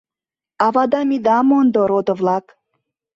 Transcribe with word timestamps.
Авадам 0.65 1.09
ида 1.15 1.37
мондо, 1.49 1.81
родо-влак! 1.89 2.45